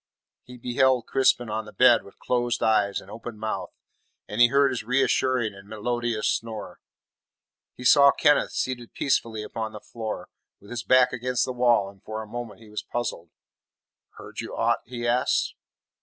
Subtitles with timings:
[0.41, 3.69] He beheld Crispin on the bed with closed eyes and open mouth,
[4.27, 6.79] and he heard his reassuring and melodious snore.
[7.75, 10.27] He saw Kenneth seated peacefully upon the floor,
[10.59, 13.29] with his back against the wall, and for a moment he was puzzled.
[14.17, 15.53] "Heard you aught?" he asked.